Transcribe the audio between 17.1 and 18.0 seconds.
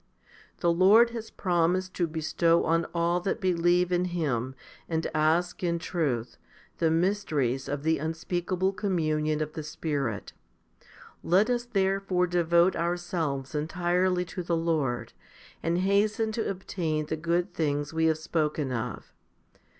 good things